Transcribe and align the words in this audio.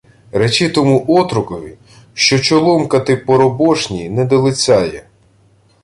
—Речи 0.31 0.69
тому 0.69 1.05
отрокові, 1.07 1.77
що 2.13 2.39
чоломкати 2.39 3.17
поробошні 3.17 4.09
не 4.09 4.25
до 4.25 4.39
лиця 4.41 4.85
є. 4.85 5.03